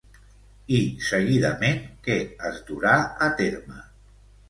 I 0.77 0.79
seguidament 1.09 1.79
què 2.09 2.19
es 2.53 2.61
durà 2.73 2.99
a 3.29 3.33
terme? 3.45 3.83